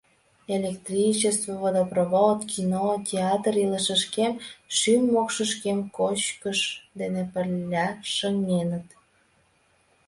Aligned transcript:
Электричество, 0.57 1.51
водопровод, 1.63 2.39
кино, 2.51 2.87
театр 3.11 3.53
илышышкем, 3.65 4.33
шӱм-мокшышкем 4.77 5.79
кочкыш 5.97 6.59
дене 6.99 7.23
пырля 7.33 7.87
шыҥеныт. 8.13 8.87